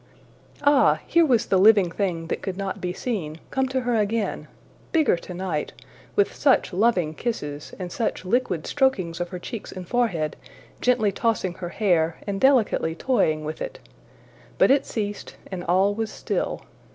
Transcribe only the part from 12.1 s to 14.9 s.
and delicately toying with it! But it